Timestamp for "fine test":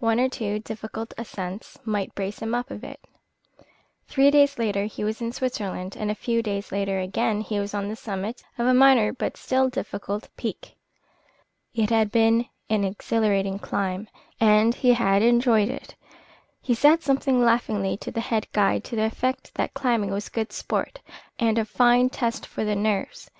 21.64-22.46